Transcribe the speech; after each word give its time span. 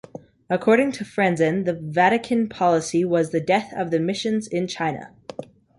According 0.49 0.93
to 0.93 1.03
Franzen, 1.03 1.65
The 1.65 1.73
Vatican 1.75 2.49
policy 2.49 3.05
was 3.05 3.29
the 3.29 3.39
death 3.39 3.71
of 3.77 3.91
the 3.91 3.99
missions 3.99 4.47
in 4.47 4.65
China. 4.67 5.13